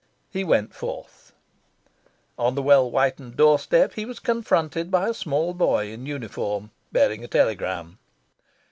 [0.31, 1.31] He went forth.
[2.35, 7.23] On the well whitened doorstep he was confronted by a small boy in uniform bearing
[7.23, 7.99] a telegram.